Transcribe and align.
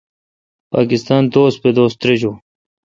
پاکستان 0.73 1.21
دوس 1.33 1.53
پہ 1.61 1.69
دوس 1.77 1.93
ترجون۔ 2.01 2.35